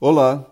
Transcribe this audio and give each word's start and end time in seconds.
Olá, 0.00 0.48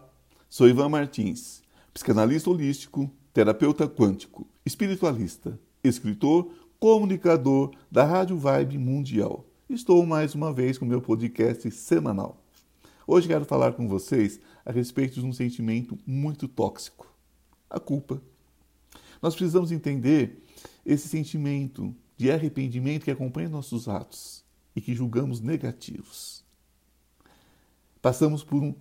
sou 0.50 0.68
Ivan 0.68 0.88
Martins, 0.88 1.62
psicanalista 1.94 2.50
holístico, 2.50 3.08
terapeuta 3.32 3.88
quântico, 3.88 4.44
espiritualista, 4.64 5.56
escritor, 5.84 6.52
comunicador 6.80 7.70
da 7.88 8.02
Rádio 8.02 8.36
Vibe 8.36 8.76
Mundial. 8.76 9.46
Estou 9.70 10.04
mais 10.04 10.34
uma 10.34 10.52
vez 10.52 10.78
com 10.78 10.84
meu 10.84 11.00
podcast 11.00 11.70
semanal. 11.70 12.42
Hoje 13.06 13.28
quero 13.28 13.44
falar 13.44 13.74
com 13.74 13.86
vocês 13.86 14.40
a 14.64 14.72
respeito 14.72 15.20
de 15.20 15.24
um 15.24 15.32
sentimento 15.32 15.96
muito 16.04 16.48
tóxico: 16.48 17.14
a 17.70 17.78
culpa. 17.78 18.20
Nós 19.22 19.36
precisamos 19.36 19.70
entender 19.70 20.42
esse 20.84 21.06
sentimento 21.06 21.94
de 22.16 22.32
arrependimento 22.32 23.04
que 23.04 23.12
acompanha 23.12 23.48
nossos 23.48 23.86
atos 23.86 24.44
e 24.74 24.80
que 24.80 24.92
julgamos 24.92 25.40
negativos. 25.40 26.44
Passamos 28.02 28.42
por, 28.42 28.60
um, 28.60 28.74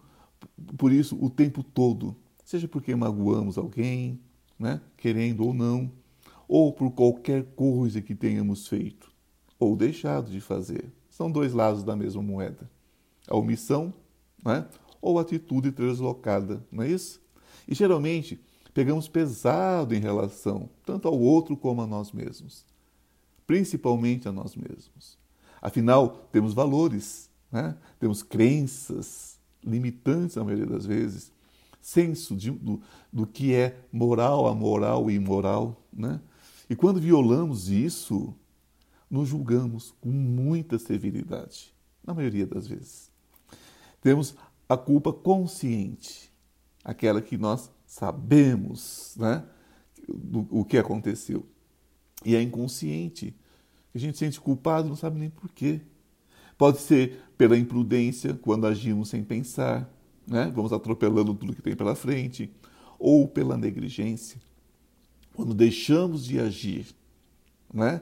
por 0.77 0.91
isso 0.91 1.17
o 1.23 1.29
tempo 1.29 1.63
todo, 1.63 2.15
seja 2.43 2.67
porque 2.67 2.95
magoamos 2.95 3.57
alguém, 3.57 4.19
né, 4.57 4.81
querendo 4.97 5.45
ou 5.45 5.53
não, 5.53 5.91
ou 6.47 6.71
por 6.71 6.91
qualquer 6.91 7.43
coisa 7.55 8.01
que 8.01 8.15
tenhamos 8.15 8.67
feito 8.67 9.11
ou 9.59 9.75
deixado 9.75 10.29
de 10.29 10.39
fazer. 10.39 10.91
São 11.09 11.31
dois 11.31 11.53
lados 11.53 11.83
da 11.83 11.95
mesma 11.95 12.21
moeda. 12.21 12.69
A 13.27 13.35
omissão 13.35 13.93
né, 14.43 14.67
ou 15.01 15.17
atitude 15.17 15.71
deslocada, 15.71 16.63
não 16.71 16.83
é 16.83 16.89
isso? 16.89 17.21
E 17.67 17.73
geralmente 17.73 18.39
pegamos 18.73 19.07
pesado 19.07 19.95
em 19.95 19.99
relação 19.99 20.69
tanto 20.85 21.07
ao 21.07 21.17
outro 21.17 21.55
como 21.55 21.81
a 21.81 21.87
nós 21.87 22.11
mesmos, 22.11 22.65
principalmente 23.47 24.27
a 24.27 24.31
nós 24.31 24.55
mesmos. 24.55 25.17
Afinal, 25.61 26.27
temos 26.31 26.53
valores, 26.53 27.29
né? 27.51 27.75
temos 27.99 28.21
crenças 28.21 29.34
limitantes, 29.65 30.35
na 30.35 30.43
maioria 30.43 30.65
das 30.65 30.85
vezes, 30.85 31.31
senso 31.81 32.35
de, 32.35 32.51
do, 32.51 32.81
do 33.11 33.27
que 33.27 33.53
é 33.53 33.77
moral, 33.91 34.47
amoral 34.47 35.09
e 35.09 35.15
imoral. 35.15 35.83
Né? 35.91 36.19
E 36.69 36.75
quando 36.75 36.99
violamos 36.99 37.69
isso, 37.69 38.33
nos 39.09 39.29
julgamos 39.29 39.93
com 40.01 40.09
muita 40.09 40.79
severidade, 40.79 41.73
na 42.05 42.13
maioria 42.13 42.45
das 42.45 42.67
vezes. 42.67 43.11
Temos 44.01 44.35
a 44.67 44.77
culpa 44.77 45.13
consciente, 45.13 46.31
aquela 46.83 47.21
que 47.21 47.37
nós 47.37 47.69
sabemos 47.85 49.15
né, 49.17 49.43
do, 50.07 50.47
o 50.49 50.65
que 50.65 50.77
aconteceu. 50.77 51.45
E 52.23 52.35
é 52.35 52.41
inconsciente. 52.41 53.35
A 53.93 53.97
gente 53.97 54.17
se 54.17 54.25
sente 54.25 54.41
culpado, 54.41 54.89
não 54.89 54.95
sabe 54.95 55.19
nem 55.19 55.29
por 55.29 55.49
quê. 55.51 55.81
Pode 56.57 56.79
ser 56.79 57.21
pela 57.37 57.57
imprudência, 57.57 58.33
quando 58.33 58.65
agimos 58.65 59.09
sem 59.09 59.23
pensar, 59.23 59.89
né? 60.25 60.51
vamos 60.55 60.71
atropelando 60.71 61.33
tudo 61.33 61.53
que 61.53 61.61
tem 61.61 61.75
pela 61.75 61.95
frente, 61.95 62.49
ou 62.97 63.27
pela 63.27 63.57
negligência, 63.57 64.39
quando 65.33 65.53
deixamos 65.53 66.25
de 66.25 66.39
agir. 66.39 66.87
Né? 67.73 68.01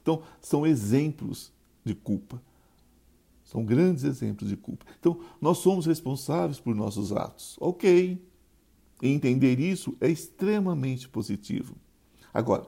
Então, 0.00 0.22
são 0.40 0.66
exemplos 0.66 1.52
de 1.84 1.94
culpa. 1.94 2.40
São 3.44 3.64
grandes 3.64 4.04
exemplos 4.04 4.48
de 4.48 4.56
culpa. 4.56 4.84
Então, 4.98 5.20
nós 5.40 5.58
somos 5.58 5.86
responsáveis 5.86 6.60
por 6.60 6.74
nossos 6.74 7.12
atos. 7.12 7.56
Ok, 7.60 8.22
entender 9.02 9.60
isso 9.60 9.96
é 10.00 10.08
extremamente 10.08 11.08
positivo. 11.08 11.76
Agora, 12.32 12.66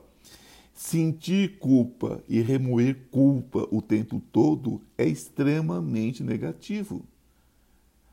sentir 0.81 1.59
culpa 1.59 2.25
e 2.27 2.41
remoer 2.41 3.07
culpa 3.11 3.69
o 3.71 3.83
tempo 3.83 4.19
todo 4.33 4.81
é 4.97 5.05
extremamente 5.05 6.25
negativo. 6.25 7.07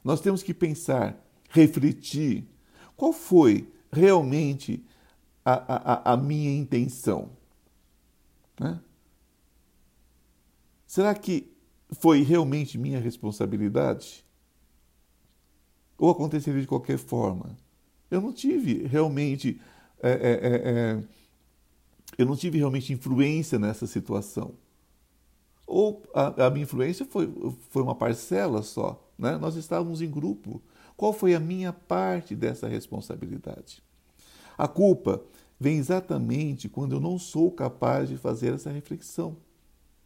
Nós 0.03 0.19
temos 0.19 0.43
que 0.43 0.53
pensar, 0.53 1.17
refletir, 1.49 2.45
qual 2.97 3.13
foi 3.13 3.71
realmente 3.89 4.83
a, 5.45 6.11
a, 6.11 6.13
a 6.13 6.17
minha 6.17 6.51
intenção? 6.51 7.29
Né? 8.59 8.77
Será 10.85 11.15
que 11.15 11.49
foi 12.01 12.21
realmente 12.21 12.77
minha 12.77 12.99
responsabilidade? 12.99 14.25
Ou 15.97 16.09
aconteceria 16.11 16.59
de 16.59 16.67
qualquer 16.67 16.97
forma? 16.97 17.55
Eu 18.11 18.19
não 18.19 18.33
tive 18.33 18.85
realmente. 18.85 19.61
É, 20.03 20.11
é, 20.11 20.55
é, 20.69 21.03
eu 22.17 22.25
não 22.25 22.35
tive 22.35 22.57
realmente 22.57 22.91
influência 22.91 23.59
nessa 23.59 23.85
situação. 23.85 24.53
Ou 25.65 26.01
a, 26.13 26.47
a, 26.47 26.49
minha 26.49 26.63
influência 26.63 27.05
foi, 27.05 27.31
foi 27.69 27.83
uma 27.83 27.93
parcela 27.93 28.63
só. 28.63 29.05
Né? 29.17 29.37
Nós 29.37 29.55
estávamos 29.55 30.01
em 30.01 30.09
grupo. 30.09 30.61
Qual 30.95 31.13
foi 31.13 31.35
a 31.35 31.39
minha 31.39 31.71
parte 31.71 32.35
dessa 32.35 32.67
responsabilidade? 32.67 33.83
A 34.57 34.67
culpa 34.67 35.21
vem 35.59 35.77
exatamente 35.77 36.69
quando 36.69 36.93
eu 36.93 36.99
não 36.99 37.19
sou 37.19 37.51
capaz 37.51 38.09
de 38.09 38.17
fazer 38.17 38.53
essa 38.53 38.71
reflexão. 38.71 39.37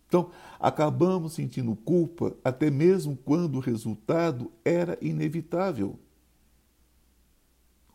Então, 0.08 0.32
acabamos 0.60 1.34
sentindo 1.34 1.74
culpa 1.74 2.36
até 2.44 2.70
mesmo 2.70 3.18
quando 3.24 3.56
o 3.56 3.62
resultado 3.62 4.52
era 4.66 4.98
inevitável 5.02 5.98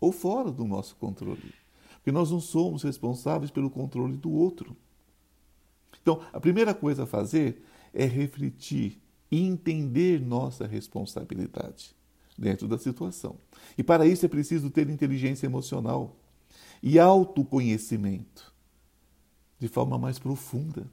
ou 0.01 0.13
fora 0.13 0.51
do 0.51 0.65
nosso 0.65 0.97
controle. 0.97 1.53
Porque 2.07 2.13
nós 2.13 2.31
não 2.31 2.39
somos 2.39 2.85
responsáveis 2.85 3.51
pelo 3.51 3.69
controle 3.69 4.17
do 4.17 4.31
outro. 4.31 4.77
Então, 6.01 6.21
a 6.33 6.39
primeira 6.39 6.73
coisa 6.73 7.03
a 7.03 7.07
fazer 7.07 7.65
é 7.93 8.05
refletir 8.05 9.03
e 9.29 9.43
entender 9.43 10.21
nossa 10.21 10.69
responsabilidade 10.69 11.97
dentro 12.39 12.69
da 12.69 12.79
situação. 12.79 13.39
E 13.77 13.83
para 13.83 14.07
isso 14.07 14.25
é 14.25 14.29
preciso 14.29 14.71
ter 14.71 14.89
inteligência 14.89 15.47
emocional 15.47 16.15
e 16.81 16.97
autoconhecimento 16.97 18.55
de 19.59 19.67
forma 19.67 19.99
mais 19.99 20.17
profunda. 20.17 20.89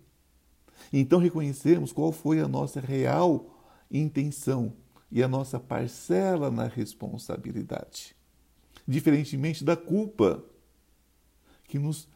Então 0.92 1.20
reconhecemos 1.20 1.94
qual 1.94 2.12
foi 2.12 2.40
a 2.40 2.48
nossa 2.48 2.80
real 2.80 3.56
intenção 3.92 4.74
e 5.12 5.22
a 5.22 5.28
nossa 5.28 5.60
parcela 5.60 6.50
na 6.50 6.66
responsabilidade 6.66 8.16
diferentemente 8.88 9.64
da 9.64 9.76
culpa 9.76 10.44
que 11.74 11.80
nos, 11.80 12.08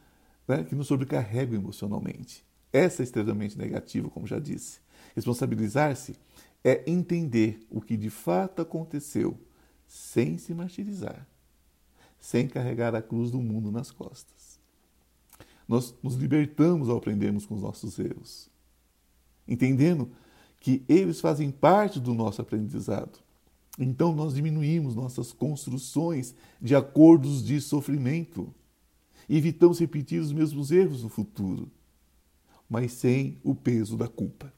né, 0.46 0.62
que 0.62 0.76
nos 0.76 0.86
sobrecarrega 0.86 1.56
emocionalmente. 1.56 2.44
Essa 2.72 3.02
é 3.02 3.04
extremamente 3.04 3.58
negativa, 3.58 4.08
como 4.08 4.24
já 4.24 4.38
disse. 4.38 4.78
Responsabilizar-se 5.16 6.14
é 6.62 6.88
entender 6.88 7.66
o 7.68 7.80
que 7.80 7.96
de 7.96 8.08
fato 8.08 8.62
aconteceu 8.62 9.36
sem 9.84 10.38
se 10.38 10.54
martirizar, 10.54 11.26
sem 12.20 12.46
carregar 12.46 12.94
a 12.94 13.02
cruz 13.02 13.32
do 13.32 13.40
mundo 13.40 13.72
nas 13.72 13.90
costas. 13.90 14.60
Nós 15.66 15.92
nos 16.04 16.14
libertamos 16.14 16.88
ao 16.88 16.98
aprendermos 16.98 17.44
com 17.44 17.56
os 17.56 17.62
nossos 17.62 17.98
erros, 17.98 18.48
entendendo 19.46 20.08
que 20.60 20.84
eles 20.88 21.20
fazem 21.20 21.50
parte 21.50 21.98
do 21.98 22.14
nosso 22.14 22.40
aprendizado 22.40 23.18
então 23.78 24.12
nós 24.12 24.34
diminuímos 24.34 24.96
nossas 24.96 25.32
construções 25.32 26.34
de 26.60 26.74
acordos 26.74 27.44
de 27.44 27.60
sofrimento. 27.60 28.52
Evitamos 29.28 29.78
repetir 29.78 30.20
os 30.20 30.32
mesmos 30.32 30.70
erros 30.70 31.02
no 31.02 31.08
futuro, 31.08 31.70
mas 32.68 32.92
sem 32.92 33.38
o 33.44 33.54
peso 33.54 33.96
da 33.96 34.08
culpa. 34.08 34.52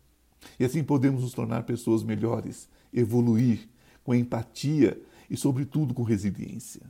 E 0.59 0.65
assim 0.65 0.85
podemos 0.85 1.23
nos 1.23 1.33
tornar 1.33 1.65
pessoas 1.65 2.03
melhores, 2.03 2.69
evoluir 2.93 3.69
com 4.05 4.15
empatia 4.15 5.01
e, 5.29 5.37
sobretudo, 5.37 5.93
com 5.93 6.03
resiliência, 6.03 6.83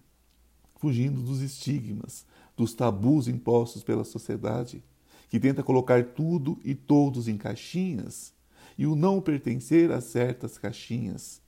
fugindo 0.77 1.23
dos 1.23 1.41
estigmas, 1.41 2.27
dos 2.57 2.75
tabus 2.75 3.29
impostos 3.29 3.83
pela 3.83 4.05
sociedade, 4.05 4.83
que 5.29 5.41
tenta 5.41 5.62
colocar 5.62 6.05
tudo 6.05 6.59
e 6.65 6.75
todos 6.75 7.29
em 7.29 7.37
caixinhas, 7.37 8.33
e 8.77 8.87
o 8.87 8.95
não 8.95 9.21
pertencer 9.21 9.91
a 9.91 10.01
certas 10.01 10.59
caixinhas 10.59 11.41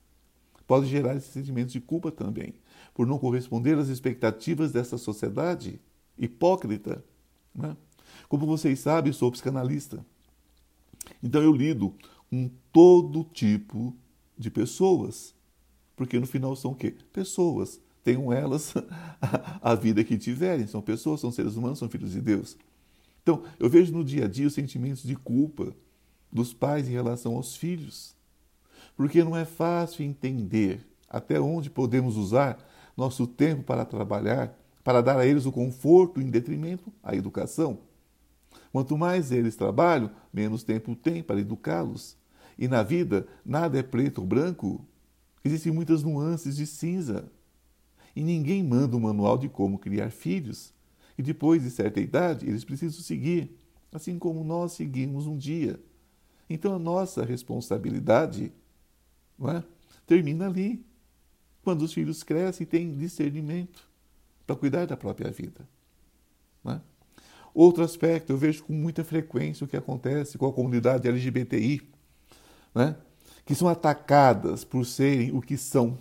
pode 0.67 0.87
gerar 0.87 1.17
esse 1.17 1.29
sentimento 1.29 1.73
de 1.73 1.81
culpa 1.81 2.11
também, 2.11 2.55
por 2.95 3.07
não 3.07 3.19
corresponder 3.19 3.77
às 3.77 3.89
expectativas 3.89 4.73
dessa 4.73 4.97
sociedade 4.97 5.81
hipócrita. 6.19 7.05
Né? 7.55 7.77
Como 8.29 8.47
vocês 8.47 8.81
sabem, 8.81 9.13
sou 9.13 9.31
psicanalista. 9.31 10.05
Então 11.23 11.43
eu 11.43 11.53
lido 11.53 11.95
com 12.31 12.51
todo 12.73 13.25
tipo 13.25 13.97
de 14.37 14.51
pessoas. 14.51 15.35
Porque 15.97 16.19
no 16.19 16.27
final 16.27 16.57
são 16.57 16.73
o 16.73 16.75
quê? 16.75 16.95
Pessoas. 17.13 17.81
Tenham 18.03 18.33
elas 18.33 18.75
a 19.63 19.75
vida 19.75 20.03
que 20.03 20.19
tiverem. 20.19 20.67
São 20.67 20.83
pessoas, 20.83 21.21
são 21.21 21.31
seres 21.31 21.57
humanos, 21.57 21.79
são 21.79 21.89
filhos 21.89 22.13
de 22.13 22.21
Deus. 22.21 22.57
Então, 23.23 23.45
eu 23.59 23.69
vejo 23.69 23.93
no 23.93 24.05
dia 24.05 24.25
a 24.25 24.29
dia 24.29 24.47
os 24.47 24.55
sentimentos 24.55 25.03
de 25.05 25.15
culpa 25.15 25.75
dos 26.33 26.53
pais 26.53 26.89
em 26.89 26.93
relação 26.93 27.37
aos 27.37 27.57
filhos 27.57 28.17
porque 28.97 29.25
não 29.25 29.37
é 29.37 29.45
fácil 29.45 30.05
entender 30.05 30.87
até 31.09 31.41
onde 31.41 31.71
podemos 31.71 32.17
usar 32.17 32.59
nosso 32.97 33.27
tempo 33.27 33.63
para 33.63 33.85
trabalhar, 33.85 34.57
para 34.85 35.01
dar 35.01 35.19
a 35.19 35.27
eles 35.27 35.47
o 35.47 35.53
conforto 35.53 36.21
em 36.21 36.29
detrimento 36.31 36.93
à 37.03 37.15
educação. 37.15 37.79
Quanto 38.73 38.97
mais 38.97 39.31
eles 39.31 39.55
trabalham, 39.55 40.11
menos 40.33 40.63
tempo 40.63 40.97
têm 40.97 41.23
para 41.23 41.41
educá-los. 41.41 42.17
E 42.59 42.67
na 42.69 42.83
vida, 42.83 43.27
nada 43.45 43.79
é 43.79 43.83
preto 43.83 44.21
ou 44.21 44.27
branco. 44.27 44.85
Existem 45.45 45.73
muitas 45.73 46.03
nuances 46.03 46.57
de 46.57 46.67
cinza. 46.67 47.31
E 48.15 48.23
ninguém 48.23 48.63
manda 48.63 48.97
um 48.97 49.01
manual 49.01 49.39
de 49.39 49.49
como 49.49 49.79
criar 49.79 50.11
filhos. 50.11 50.73
E 51.17 51.23
depois 51.23 51.63
de 51.63 51.71
certa 51.71 52.01
idade, 52.01 52.47
eles 52.47 52.65
precisam 52.65 53.01
seguir, 53.01 53.57
assim 53.93 54.19
como 54.19 54.43
nós 54.43 54.73
seguimos 54.73 55.27
um 55.27 55.37
dia. 55.37 55.79
Então 56.49 56.75
a 56.75 56.79
nossa 56.79 57.25
responsabilidade 57.25 58.53
é? 59.41 59.63
termina 60.07 60.47
ali, 60.47 60.85
quando 61.63 61.83
os 61.83 61.93
filhos 61.93 62.23
crescem 62.23 62.65
e 62.65 62.67
têm 62.67 62.97
discernimento 62.97 63.92
para 64.47 64.57
cuidar 64.57 64.87
da 64.87 64.97
própria 64.97 65.31
vida. 65.31 65.67
É? 66.67 66.81
Outro 67.55 67.83
aspecto, 67.83 68.33
eu 68.33 68.37
vejo 68.37 68.65
com 68.65 68.73
muita 68.73 69.05
frequência 69.05 69.65
o 69.65 69.69
que 69.69 69.77
acontece 69.77 70.39
com 70.39 70.47
a 70.47 70.53
comunidade 70.53 71.09
LGBTI, 71.09 71.83
né? 72.75 72.97
que 73.45 73.55
são 73.55 73.69
atacadas 73.69 74.65
por 74.65 74.87
serem 74.87 75.37
o 75.37 75.41
que 75.41 75.57
são 75.57 75.99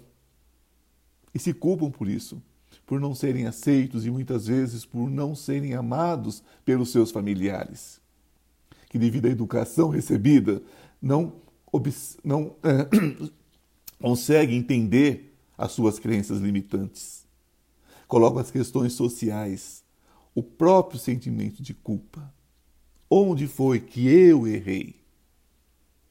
e 1.33 1.39
se 1.39 1.53
culpam 1.53 1.89
por 1.89 2.07
isso, 2.07 2.41
por 2.85 2.99
não 2.99 3.15
serem 3.15 3.47
aceitos 3.47 4.05
e 4.05 4.11
muitas 4.11 4.47
vezes 4.47 4.85
por 4.85 5.09
não 5.09 5.33
serem 5.33 5.73
amados 5.73 6.43
pelos 6.65 6.91
seus 6.91 7.11
familiares, 7.11 8.01
que 8.89 8.99
devido 8.99 9.27
à 9.27 9.29
educação 9.29 9.89
recebida 9.89 10.61
não, 11.01 11.33
não 12.23 12.55
é, 12.63 13.31
conseguem 13.99 14.57
entender 14.57 15.33
as 15.57 15.71
suas 15.71 15.99
crenças 15.99 16.39
limitantes, 16.39 17.25
colocam 18.11 18.39
as 18.39 18.51
questões 18.51 18.91
sociais 18.91 19.85
o 20.35 20.43
próprio 20.43 20.99
sentimento 20.99 21.63
de 21.63 21.73
culpa. 21.73 22.33
Onde 23.09 23.47
foi 23.47 23.79
que 23.79 24.05
eu 24.05 24.45
errei? 24.45 25.01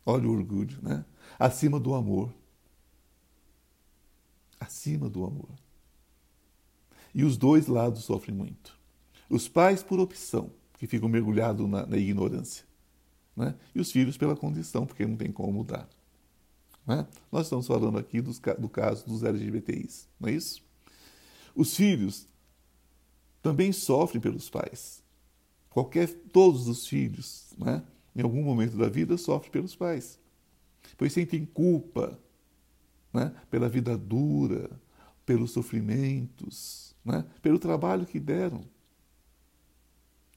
Olha 0.06 0.26
o 0.26 0.32
orgulho, 0.32 0.78
né? 0.80 1.04
Acima 1.38 1.78
do 1.78 1.94
amor. 1.94 2.32
Acima 4.58 5.10
do 5.10 5.26
amor. 5.26 5.50
E 7.14 7.22
os 7.22 7.36
dois 7.36 7.66
lados 7.66 8.04
sofrem 8.04 8.34
muito. 8.34 8.78
Os 9.28 9.46
pais 9.46 9.82
por 9.82 10.00
opção, 10.00 10.50
que 10.78 10.86
ficam 10.86 11.06
mergulhados 11.06 11.68
na, 11.68 11.84
na 11.84 11.98
ignorância. 11.98 12.64
Né? 13.36 13.54
E 13.74 13.80
os 13.80 13.92
filhos 13.92 14.16
pela 14.16 14.34
condição, 14.34 14.86
porque 14.86 15.06
não 15.06 15.16
tem 15.16 15.30
como 15.30 15.52
mudar. 15.52 15.86
Né? 16.86 17.06
Nós 17.30 17.44
estamos 17.44 17.66
falando 17.66 17.98
aqui 17.98 18.22
dos, 18.22 18.40
do 18.58 18.70
caso 18.70 19.06
dos 19.06 19.22
LGBTIs, 19.22 20.08
não 20.18 20.30
é 20.30 20.32
isso? 20.32 20.69
Os 21.54 21.74
filhos 21.74 22.28
também 23.42 23.72
sofrem 23.72 24.20
pelos 24.20 24.48
pais. 24.50 25.02
Qualquer, 25.70 26.08
todos 26.32 26.68
os 26.68 26.86
filhos, 26.86 27.54
né, 27.56 27.82
em 28.14 28.22
algum 28.22 28.42
momento 28.42 28.76
da 28.76 28.88
vida, 28.88 29.16
sofrem 29.16 29.50
pelos 29.50 29.74
pais. 29.76 30.18
Pois 30.96 31.12
sentem 31.12 31.44
culpa 31.44 32.18
né, 33.12 33.34
pela 33.50 33.68
vida 33.68 33.96
dura, 33.96 34.70
pelos 35.24 35.52
sofrimentos, 35.52 36.94
né, 37.04 37.24
pelo 37.40 37.58
trabalho 37.58 38.06
que 38.06 38.18
deram. 38.18 38.62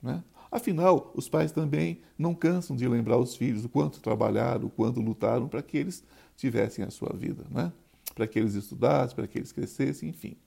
Né? 0.02 0.24
Afinal, 0.52 1.12
os 1.16 1.28
pais 1.28 1.52
também 1.52 2.02
não 2.18 2.36
cansam 2.36 2.76
de 2.76 2.88
lembrar 2.88 3.18
os 3.18 3.36
filhos 3.36 3.66
o 3.66 3.70
quanto 3.70 4.00
trabalharam, 4.00 4.68
o 4.68 4.70
quanto 4.70 5.02
lutaram 5.02 5.48
para 5.48 5.64
que 5.64 5.78
eles 5.78 6.04
tivessem 6.36 6.86
a 6.86 6.92
sua 6.92 7.12
vida, 7.16 7.46
né? 7.50 7.72
para 8.14 8.28
que 8.28 8.38
eles 8.38 8.54
estudassem, 8.54 9.16
para 9.16 9.28
que 9.28 9.40
eles 9.40 9.52
crescessem, 9.52 10.10
enfim. 10.10 10.38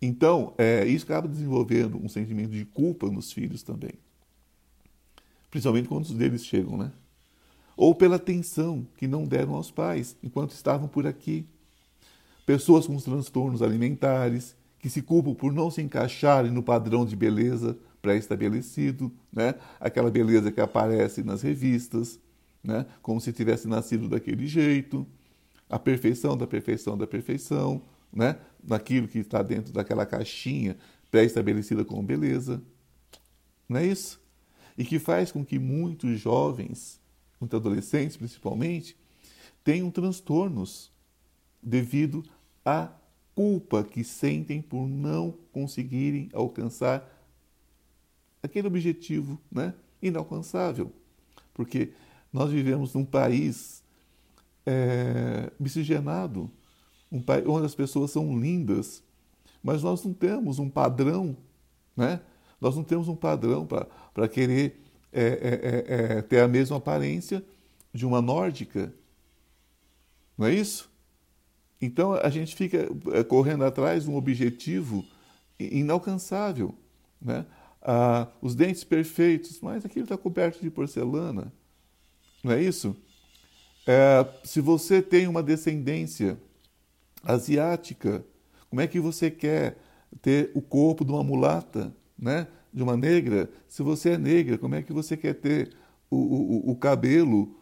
Então, 0.00 0.54
é, 0.58 0.86
isso 0.86 1.04
acaba 1.04 1.26
desenvolvendo 1.26 1.96
um 2.02 2.08
sentimento 2.08 2.50
de 2.50 2.64
culpa 2.64 3.10
nos 3.10 3.32
filhos 3.32 3.62
também. 3.62 3.92
Principalmente 5.50 5.88
quando 5.88 6.04
os 6.04 6.12
deles 6.12 6.44
chegam, 6.44 6.76
né? 6.76 6.92
Ou 7.76 7.94
pela 7.94 8.16
atenção 8.16 8.86
que 8.96 9.06
não 9.06 9.24
deram 9.24 9.54
aos 9.54 9.70
pais 9.70 10.16
enquanto 10.22 10.50
estavam 10.52 10.88
por 10.88 11.06
aqui. 11.06 11.46
Pessoas 12.44 12.86
com 12.86 12.96
transtornos 12.96 13.62
alimentares, 13.62 14.54
que 14.78 14.88
se 14.88 15.02
culpam 15.02 15.34
por 15.34 15.52
não 15.52 15.70
se 15.70 15.82
encaixarem 15.82 16.50
no 16.50 16.62
padrão 16.62 17.04
de 17.04 17.16
beleza 17.16 17.76
pré-estabelecido, 18.00 19.10
né? 19.32 19.54
aquela 19.80 20.10
beleza 20.10 20.52
que 20.52 20.60
aparece 20.60 21.24
nas 21.24 21.42
revistas, 21.42 22.20
né? 22.62 22.86
como 23.02 23.20
se 23.20 23.32
tivesse 23.32 23.66
nascido 23.66 24.08
daquele 24.08 24.46
jeito, 24.46 25.06
a 25.68 25.78
perfeição 25.78 26.36
da 26.36 26.46
perfeição 26.46 26.96
da 26.96 27.06
perfeição, 27.06 27.82
né? 28.16 28.38
naquilo 28.66 29.06
que 29.06 29.18
está 29.18 29.42
dentro 29.42 29.72
daquela 29.72 30.06
caixinha 30.06 30.76
pré-estabelecida 31.10 31.84
como 31.84 32.02
beleza. 32.02 32.62
Não 33.68 33.78
é 33.78 33.86
isso? 33.86 34.20
E 34.76 34.84
que 34.84 34.98
faz 34.98 35.30
com 35.30 35.44
que 35.44 35.58
muitos 35.58 36.18
jovens, 36.18 37.00
muitos 37.40 37.56
adolescentes 37.56 38.16
principalmente, 38.16 38.96
tenham 39.62 39.90
transtornos 39.90 40.90
devido 41.62 42.24
à 42.64 42.90
culpa 43.34 43.84
que 43.84 44.02
sentem 44.02 44.62
por 44.62 44.88
não 44.88 45.34
conseguirem 45.52 46.30
alcançar 46.32 47.06
aquele 48.42 48.66
objetivo 48.66 49.40
né, 49.50 49.74
inalcançável. 50.00 50.92
Porque 51.52 51.92
nós 52.32 52.50
vivemos 52.50 52.94
num 52.94 53.04
país 53.04 53.82
é, 54.64 55.50
miscigenado, 55.58 56.50
um 57.10 57.20
país 57.20 57.46
onde 57.46 57.66
as 57.66 57.74
pessoas 57.74 58.10
são 58.10 58.38
lindas, 58.38 59.02
mas 59.62 59.82
nós 59.82 60.04
não 60.04 60.12
temos 60.12 60.58
um 60.58 60.68
padrão, 60.68 61.36
né? 61.96 62.20
Nós 62.60 62.76
não 62.76 62.84
temos 62.84 63.08
um 63.08 63.16
padrão 63.16 63.66
para 63.66 64.28
querer 64.28 64.80
é, 65.12 65.22
é, 65.22 65.24
é, 65.24 66.18
é, 66.18 66.22
ter 66.22 66.40
a 66.40 66.48
mesma 66.48 66.76
aparência 66.76 67.44
de 67.92 68.04
uma 68.06 68.20
nórdica. 68.20 68.92
Não 70.36 70.46
é 70.46 70.54
isso? 70.54 70.90
Então 71.80 72.14
a 72.14 72.28
gente 72.28 72.54
fica 72.54 72.88
é, 73.12 73.22
correndo 73.22 73.64
atrás 73.64 74.04
de 74.04 74.10
um 74.10 74.16
objetivo 74.16 75.04
inalcançável. 75.58 76.74
Né? 77.20 77.46
Ah, 77.82 78.28
os 78.42 78.54
dentes 78.54 78.84
perfeitos, 78.84 79.60
mas 79.60 79.84
aquilo 79.84 80.04
está 80.04 80.16
coberto 80.16 80.60
de 80.60 80.70
porcelana. 80.70 81.52
Não 82.42 82.52
é 82.52 82.62
isso? 82.62 82.96
É, 83.86 84.26
se 84.44 84.60
você 84.60 85.00
tem 85.00 85.26
uma 85.28 85.42
descendência 85.42 86.38
asiática. 87.26 88.24
Como 88.70 88.80
é 88.80 88.86
que 88.86 89.00
você 89.00 89.30
quer 89.30 89.76
ter 90.22 90.50
o 90.54 90.62
corpo 90.62 91.04
de 91.04 91.12
uma 91.12 91.24
mulata, 91.24 91.94
né? 92.18 92.46
de 92.72 92.82
uma 92.82 92.96
negra? 92.96 93.50
Se 93.66 93.82
você 93.82 94.10
é 94.10 94.18
negra, 94.18 94.58
como 94.58 94.74
é 94.74 94.82
que 94.82 94.92
você 94.92 95.16
quer 95.16 95.34
ter 95.34 95.72
o, 96.10 96.16
o, 96.16 96.70
o 96.70 96.76
cabelo 96.76 97.54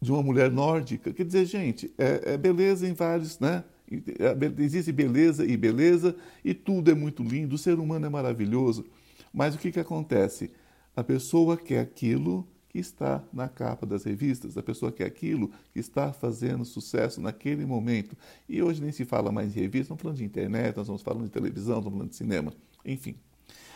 de 0.00 0.12
uma 0.12 0.22
mulher 0.22 0.50
nórdica? 0.50 1.12
Quer 1.12 1.24
dizer, 1.24 1.44
gente, 1.46 1.92
é, 1.98 2.34
é 2.34 2.36
beleza 2.36 2.86
em 2.86 2.92
vários, 2.92 3.38
né? 3.40 3.64
É, 3.90 4.62
existe 4.62 4.90
beleza 4.90 5.44
e 5.44 5.56
beleza, 5.56 6.16
e 6.44 6.54
tudo 6.54 6.90
é 6.90 6.94
muito 6.94 7.22
lindo, 7.22 7.56
o 7.56 7.58
ser 7.58 7.78
humano 7.78 8.06
é 8.06 8.08
maravilhoso. 8.08 8.86
Mas 9.32 9.54
o 9.54 9.58
que, 9.58 9.70
que 9.70 9.80
acontece? 9.80 10.50
A 10.94 11.02
pessoa 11.02 11.56
quer 11.56 11.80
aquilo 11.80 12.46
que 12.72 12.78
está 12.78 13.22
na 13.30 13.48
capa 13.48 13.84
das 13.84 14.04
revistas, 14.04 14.56
a 14.56 14.62
pessoa 14.62 14.90
que 14.90 15.02
é 15.02 15.06
aquilo 15.06 15.50
que 15.74 15.78
está 15.78 16.10
fazendo 16.10 16.64
sucesso 16.64 17.20
naquele 17.20 17.66
momento. 17.66 18.16
E 18.48 18.62
hoje 18.62 18.80
nem 18.80 18.90
se 18.90 19.04
fala 19.04 19.30
mais 19.30 19.52
de 19.52 19.60
revista, 19.60 19.82
estamos 19.82 20.02
falando 20.02 20.16
de 20.16 20.24
internet, 20.24 20.74
nós 20.76 20.86
estamos 20.86 21.02
falando 21.02 21.24
de 21.24 21.30
televisão, 21.30 21.78
estamos 21.78 21.92
falando 21.92 22.10
de 22.10 22.16
cinema, 22.16 22.52
enfim. 22.82 23.14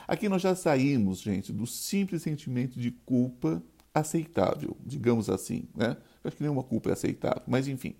Aqui 0.09 0.29
nós 0.31 0.41
já 0.41 0.55
saímos, 0.55 1.21
gente, 1.21 1.53
do 1.53 1.67
simples 1.67 2.23
sentimento 2.23 2.81
de 2.81 2.91
culpa 2.91 3.63
aceitável, 3.93 4.75
digamos 4.85 5.29
assim, 5.29 5.65
né? 5.75 5.97
Eu 6.25 6.29
acho 6.29 6.37
que 6.37 6.43
nenhuma 6.43 6.63
culpa 6.63 6.89
é 6.89 6.93
aceitável, 6.95 7.43
mas 7.47 7.69
enfim. 7.69 7.95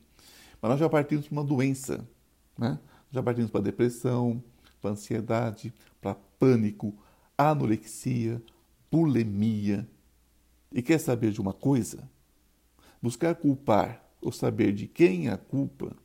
Mas 0.63 0.71
nós 0.71 0.81
já 0.81 0.89
partimos 0.89 1.29
para 1.29 1.33
uma 1.37 1.45
doença, 1.45 2.09
né? 2.57 2.79
Já 3.11 3.23
partimos 3.23 3.51
para 3.51 3.61
depressão, 3.61 4.43
para 4.81 4.93
ansiedade, 4.93 5.75
para 6.01 6.15
pânico, 6.39 6.95
anorexia, 7.37 8.43
bulimia, 8.91 9.87
e 10.73 10.83
quer 10.83 10.99
saber 10.99 11.31
de 11.31 11.41
uma 11.41 11.53
coisa? 11.53 12.09
Buscar 13.01 13.35
culpar 13.35 14.05
ou 14.21 14.33
saber 14.33 14.73
de 14.73 14.87
quem 14.87 15.29
é 15.29 15.33
a 15.33 15.37
culpa, 15.37 15.97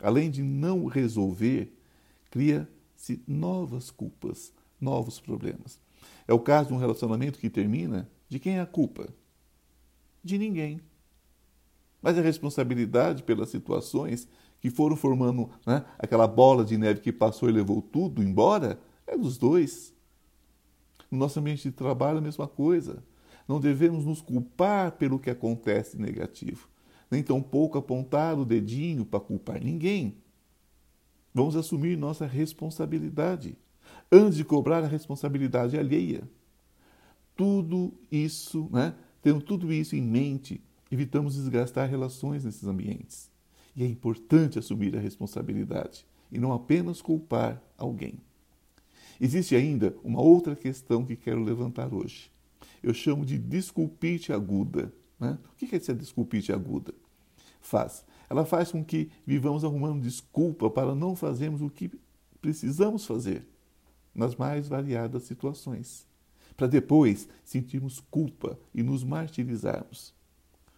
além 0.00 0.30
de 0.30 0.42
não 0.42 0.86
resolver, 0.86 1.72
cria-se 2.30 3.22
novas 3.26 3.90
culpas, 3.90 4.52
novos 4.80 5.20
problemas. 5.20 5.80
É 6.26 6.32
o 6.32 6.40
caso 6.40 6.68
de 6.68 6.74
um 6.74 6.78
relacionamento 6.78 7.38
que 7.38 7.50
termina, 7.50 8.08
de 8.28 8.38
quem 8.38 8.58
é 8.58 8.60
a 8.60 8.66
culpa? 8.66 9.08
De 10.22 10.38
ninguém. 10.38 10.80
Mas 12.00 12.18
a 12.18 12.22
responsabilidade 12.22 13.22
pelas 13.22 13.48
situações 13.48 14.28
que 14.60 14.70
foram 14.70 14.96
formando 14.96 15.50
né, 15.66 15.84
aquela 15.98 16.26
bola 16.26 16.64
de 16.64 16.76
neve 16.78 17.00
que 17.00 17.12
passou 17.12 17.48
e 17.48 17.52
levou 17.52 17.82
tudo 17.82 18.22
embora 18.22 18.78
é 19.06 19.16
dos 19.16 19.36
dois. 19.36 19.94
No 21.10 21.18
nosso 21.18 21.38
ambiente 21.38 21.62
de 21.62 21.72
trabalho, 21.72 22.18
a 22.18 22.22
mesma 22.22 22.48
coisa. 22.48 23.02
Não 23.46 23.60
devemos 23.60 24.04
nos 24.04 24.20
culpar 24.20 24.92
pelo 24.92 25.18
que 25.18 25.30
acontece 25.30 25.98
negativo, 25.98 26.68
nem 27.10 27.22
tampouco 27.22 27.78
apontar 27.78 28.38
o 28.38 28.44
dedinho 28.44 29.04
para 29.04 29.20
culpar 29.20 29.62
ninguém. 29.62 30.16
Vamos 31.32 31.56
assumir 31.56 31.98
nossa 31.98 32.26
responsabilidade 32.26 33.56
antes 34.10 34.36
de 34.36 34.44
cobrar 34.44 34.82
a 34.84 34.86
responsabilidade 34.86 35.78
alheia. 35.78 36.22
Tudo 37.36 37.92
isso, 38.10 38.68
né? 38.72 38.94
tendo 39.20 39.40
tudo 39.40 39.72
isso 39.72 39.96
em 39.96 40.02
mente, 40.02 40.62
evitamos 40.90 41.34
desgastar 41.34 41.88
relações 41.88 42.44
nesses 42.44 42.64
ambientes. 42.64 43.30
E 43.74 43.82
é 43.82 43.86
importante 43.86 44.58
assumir 44.58 44.96
a 44.96 45.00
responsabilidade 45.00 46.06
e 46.30 46.38
não 46.38 46.52
apenas 46.52 47.02
culpar 47.02 47.60
alguém. 47.76 48.20
Existe 49.20 49.56
ainda 49.56 49.96
uma 50.04 50.20
outra 50.20 50.54
questão 50.54 51.04
que 51.04 51.16
quero 51.16 51.42
levantar 51.42 51.92
hoje. 51.92 52.30
Eu 52.84 52.92
chamo 52.92 53.24
de 53.24 53.38
desculpite 53.38 54.30
aguda. 54.30 54.92
Né? 55.18 55.38
O 55.52 55.56
que 55.56 55.74
é 55.74 55.78
essa 55.78 55.94
desculpite 55.94 56.52
aguda? 56.52 56.92
Faz. 57.58 58.04
Ela 58.28 58.44
faz 58.44 58.70
com 58.70 58.84
que 58.84 59.10
vivamos 59.26 59.64
arrumando 59.64 60.02
desculpa 60.02 60.68
para 60.68 60.94
não 60.94 61.16
fazermos 61.16 61.62
o 61.62 61.70
que 61.70 61.90
precisamos 62.42 63.06
fazer 63.06 63.46
nas 64.14 64.36
mais 64.36 64.68
variadas 64.68 65.22
situações, 65.22 66.06
para 66.56 66.66
depois 66.66 67.26
sentirmos 67.42 68.00
culpa 68.10 68.58
e 68.74 68.82
nos 68.82 69.02
martirizarmos. 69.02 70.14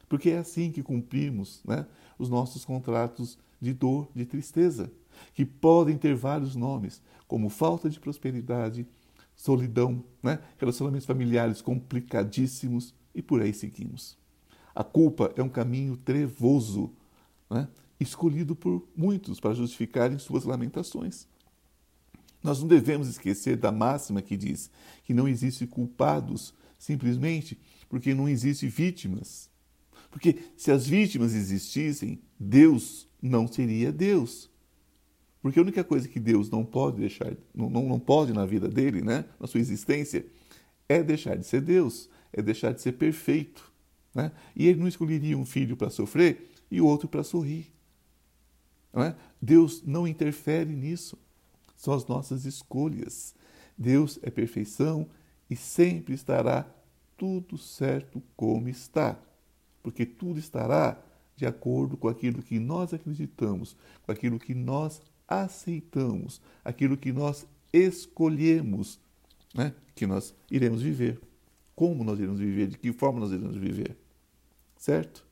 Porque 0.08 0.30
é 0.30 0.38
assim 0.38 0.70
que 0.70 0.84
cumprimos 0.84 1.60
né, 1.64 1.86
os 2.18 2.28
nossos 2.28 2.64
contratos 2.64 3.36
de 3.60 3.74
dor, 3.74 4.08
de 4.14 4.24
tristeza, 4.24 4.92
que 5.34 5.44
podem 5.44 5.98
ter 5.98 6.14
vários 6.14 6.54
nomes, 6.54 7.02
como 7.26 7.48
falta 7.48 7.90
de 7.90 7.98
prosperidade, 7.98 8.86
solidão, 9.36 10.02
né, 10.22 10.40
relacionamentos 10.58 11.06
familiares 11.06 11.60
complicadíssimos 11.60 12.94
e 13.14 13.20
por 13.20 13.42
aí 13.42 13.52
seguimos. 13.52 14.18
A 14.74 14.82
culpa 14.82 15.32
é 15.36 15.42
um 15.42 15.48
caminho 15.48 15.96
trevoso, 15.96 16.92
né, 17.48 17.68
escolhido 18.00 18.56
por 18.56 18.86
muitos 18.96 19.38
para 19.38 19.54
justificarem 19.54 20.18
suas 20.18 20.44
lamentações. 20.44 21.28
Nós 22.42 22.60
não 22.60 22.68
devemos 22.68 23.08
esquecer 23.08 23.56
da 23.56 23.72
máxima 23.72 24.22
que 24.22 24.36
diz 24.36 24.70
que 25.04 25.14
não 25.14 25.28
existe 25.28 25.66
culpados 25.66 26.54
simplesmente 26.78 27.58
porque 27.88 28.14
não 28.14 28.28
existe 28.28 28.68
vítimas. 28.68 29.50
Porque 30.10 30.38
se 30.56 30.70
as 30.70 30.86
vítimas 30.86 31.34
existissem, 31.34 32.20
Deus 32.38 33.08
não 33.20 33.46
seria 33.46 33.92
Deus. 33.92 34.50
Porque 35.46 35.60
a 35.60 35.62
única 35.62 35.84
coisa 35.84 36.08
que 36.08 36.18
Deus 36.18 36.50
não 36.50 36.64
pode 36.64 36.96
deixar, 36.96 37.32
não, 37.54 37.70
não, 37.70 37.88
não 37.88 38.00
pode 38.00 38.32
na 38.32 38.44
vida 38.44 38.68
dele, 38.68 39.00
né, 39.00 39.24
na 39.38 39.46
sua 39.46 39.60
existência, 39.60 40.26
é 40.88 41.04
deixar 41.04 41.36
de 41.36 41.46
ser 41.46 41.60
Deus, 41.60 42.10
é 42.32 42.42
deixar 42.42 42.72
de 42.72 42.80
ser 42.80 42.94
perfeito. 42.94 43.70
Né? 44.12 44.32
E 44.56 44.66
ele 44.66 44.80
não 44.80 44.88
escolheria 44.88 45.38
um 45.38 45.46
filho 45.46 45.76
para 45.76 45.88
sofrer 45.88 46.50
e 46.68 46.80
o 46.80 46.86
outro 46.86 47.08
para 47.08 47.22
sorrir. 47.22 47.72
Não 48.92 49.04
é? 49.04 49.14
Deus 49.40 49.84
não 49.84 50.04
interfere 50.04 50.74
nisso. 50.74 51.16
São 51.76 51.94
as 51.94 52.04
nossas 52.06 52.44
escolhas. 52.44 53.32
Deus 53.78 54.18
é 54.22 54.30
perfeição 54.30 55.06
e 55.48 55.54
sempre 55.54 56.14
estará 56.14 56.66
tudo 57.16 57.56
certo 57.56 58.20
como 58.34 58.68
está 58.68 59.16
porque 59.86 60.04
tudo 60.04 60.40
estará 60.40 61.00
de 61.36 61.46
acordo 61.46 61.96
com 61.96 62.08
aquilo 62.08 62.42
que 62.42 62.58
nós 62.58 62.92
acreditamos, 62.92 63.76
com 64.02 64.10
aquilo 64.10 64.36
que 64.36 64.52
nós 64.52 65.00
aceitamos, 65.28 66.40
aquilo 66.64 66.96
que 66.96 67.12
nós 67.12 67.46
escolhemos, 67.72 68.98
né? 69.54 69.74
que 69.94 70.06
nós 70.06 70.34
iremos 70.50 70.82
viver. 70.82 71.20
Como 71.74 72.04
nós 72.04 72.18
iremos 72.18 72.38
viver, 72.38 72.68
de 72.68 72.78
que 72.78 72.92
forma 72.92 73.20
nós 73.20 73.32
iremos 73.32 73.56
viver. 73.56 73.96
Certo? 74.76 75.26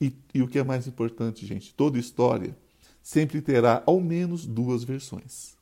E, 0.00 0.14
e 0.34 0.42
o 0.42 0.48
que 0.48 0.58
é 0.58 0.64
mais 0.64 0.86
importante, 0.86 1.46
gente, 1.46 1.74
toda 1.74 1.98
história 1.98 2.56
sempre 3.02 3.40
terá 3.40 3.82
ao 3.86 4.00
menos 4.00 4.46
duas 4.46 4.84
versões. 4.84 5.56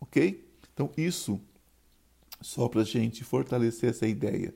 Ok? 0.00 0.48
Então, 0.72 0.90
isso 0.96 1.40
só 2.40 2.68
para 2.68 2.80
a 2.80 2.84
gente 2.84 3.22
fortalecer 3.22 3.90
essa 3.90 4.06
ideia 4.06 4.54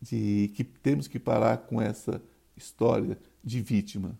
de 0.00 0.50
que 0.54 0.64
temos 0.64 1.06
que 1.06 1.18
parar 1.18 1.58
com 1.58 1.80
essa 1.80 2.22
história 2.56 3.18
de 3.44 3.60
vítima, 3.60 4.18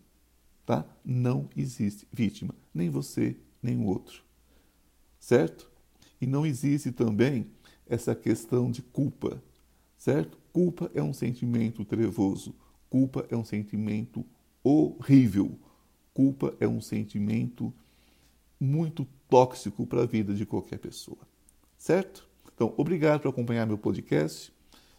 tá? 0.68 0.84
Não 1.02 1.48
existe 1.56 2.06
vítima, 2.12 2.54
nem 2.74 2.90
você, 2.90 3.34
nem 3.62 3.78
o 3.78 3.86
outro. 3.86 4.22
Certo? 5.18 5.70
E 6.20 6.26
não 6.26 6.44
existe 6.44 6.92
também 6.92 7.46
essa 7.86 8.14
questão 8.14 8.70
de 8.70 8.82
culpa, 8.82 9.42
certo? 9.96 10.36
Culpa 10.52 10.90
é 10.92 11.02
um 11.02 11.14
sentimento 11.14 11.86
trevoso, 11.86 12.54
culpa 12.90 13.26
é 13.30 13.34
um 13.34 13.46
sentimento 13.46 14.22
horrível, 14.62 15.58
culpa 16.12 16.54
é 16.60 16.68
um 16.68 16.82
sentimento 16.82 17.72
muito 18.60 19.06
tóxico 19.26 19.86
para 19.86 20.02
a 20.02 20.06
vida 20.06 20.34
de 20.34 20.44
qualquer 20.44 20.80
pessoa, 20.80 21.26
certo? 21.78 22.28
Então, 22.54 22.74
obrigado 22.76 23.22
por 23.22 23.30
acompanhar 23.30 23.66
meu 23.66 23.78
podcast. 23.78 24.52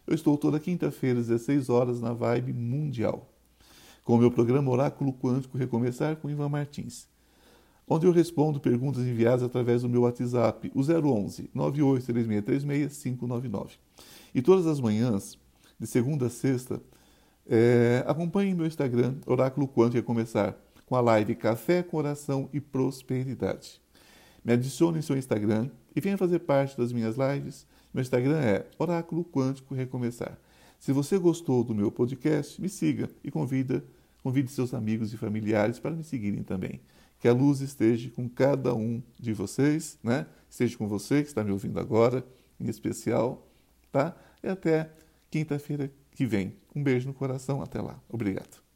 Eu 0.07 0.15
estou 0.15 0.35
toda 0.35 0.59
quinta-feira 0.59 1.19
às 1.19 1.27
16 1.27 1.69
horas 1.69 2.01
na 2.01 2.11
Vibe 2.11 2.53
Mundial, 2.53 3.31
com 4.09 4.15
o 4.15 4.17
meu 4.17 4.31
programa 4.31 4.71
Oráculo 4.71 5.13
Quântico 5.13 5.55
Recomeçar 5.55 6.15
com 6.15 6.31
Ivan 6.31 6.49
Martins, 6.49 7.07
onde 7.87 8.07
eu 8.07 8.11
respondo 8.11 8.59
perguntas 8.59 9.03
enviadas 9.03 9.43
através 9.43 9.83
do 9.83 9.89
meu 9.89 10.01
WhatsApp, 10.01 10.71
o 10.73 10.81
011 10.81 11.51
983636599. 11.55 13.73
E 14.33 14.41
todas 14.41 14.65
as 14.65 14.79
manhãs, 14.79 15.37
de 15.79 15.85
segunda 15.85 16.25
a 16.25 16.29
sexta, 16.31 16.81
é, 17.47 18.03
acompanhe 18.07 18.55
meu 18.55 18.65
Instagram, 18.65 19.13
Oráculo 19.27 19.67
Quântico 19.67 19.97
Recomeçar, 19.97 20.57
com 20.87 20.95
a 20.95 21.01
live 21.01 21.35
Café, 21.35 21.83
Coração 21.83 22.49
e 22.51 22.59
Prosperidade. 22.59 23.79
Me 24.43 24.53
adicione 24.53 24.97
em 24.97 25.03
seu 25.03 25.15
Instagram 25.15 25.69
e 25.95 26.01
venha 26.01 26.17
fazer 26.17 26.39
parte 26.39 26.75
das 26.75 26.91
minhas 26.91 27.15
lives 27.15 27.67
meu 27.93 28.01
Instagram 28.01 28.39
é 28.39 28.65
Oráculo 28.77 29.25
Quântico 29.25 29.73
Recomeçar. 29.73 30.37
Se 30.79 30.91
você 30.91 31.17
gostou 31.17 31.63
do 31.63 31.73
meu 31.73 31.91
podcast, 31.91 32.61
me 32.61 32.69
siga 32.69 33.09
e 33.23 33.31
convida, 33.31 33.83
convide 34.23 34.51
seus 34.51 34.73
amigos 34.73 35.13
e 35.13 35.17
familiares 35.17 35.79
para 35.79 35.91
me 35.91 36.03
seguirem 36.03 36.43
também. 36.43 36.81
Que 37.19 37.27
a 37.27 37.33
luz 37.33 37.61
esteja 37.61 38.09
com 38.11 38.29
cada 38.29 38.73
um 38.73 39.01
de 39.19 39.33
vocês, 39.33 39.97
né? 40.03 40.25
Esteja 40.49 40.77
com 40.77 40.87
você 40.87 41.21
que 41.21 41.27
está 41.27 41.43
me 41.43 41.51
ouvindo 41.51 41.79
agora, 41.79 42.25
em 42.59 42.69
especial, 42.69 43.47
tá? 43.91 44.15
E 44.41 44.47
até 44.47 44.89
quinta-feira 45.29 45.91
que 46.11 46.25
vem. 46.25 46.55
Um 46.75 46.83
beijo 46.83 47.07
no 47.07 47.13
coração, 47.13 47.61
até 47.61 47.81
lá. 47.81 48.01
Obrigado. 48.09 48.68